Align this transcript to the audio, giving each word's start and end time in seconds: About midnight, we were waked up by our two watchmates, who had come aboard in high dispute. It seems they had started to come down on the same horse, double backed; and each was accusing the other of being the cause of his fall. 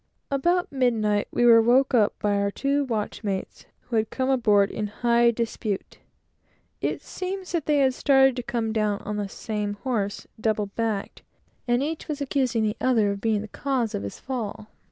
About 0.31 0.71
midnight, 0.71 1.27
we 1.29 1.45
were 1.45 1.61
waked 1.61 1.93
up 1.93 2.17
by 2.17 2.35
our 2.35 2.49
two 2.49 2.83
watchmates, 2.87 3.67
who 3.81 3.97
had 3.97 4.09
come 4.09 4.31
aboard 4.31 4.71
in 4.71 4.87
high 4.87 5.29
dispute. 5.29 5.99
It 6.81 7.03
seems 7.03 7.51
they 7.51 7.77
had 7.77 7.93
started 7.93 8.35
to 8.37 8.41
come 8.41 8.73
down 8.73 9.03
on 9.03 9.17
the 9.17 9.29
same 9.29 9.75
horse, 9.83 10.25
double 10.39 10.65
backed; 10.65 11.21
and 11.67 11.83
each 11.83 12.07
was 12.07 12.19
accusing 12.19 12.63
the 12.63 12.77
other 12.81 13.11
of 13.11 13.21
being 13.21 13.41
the 13.41 13.47
cause 13.47 13.93
of 13.93 14.01
his 14.01 14.19
fall. 14.19 14.69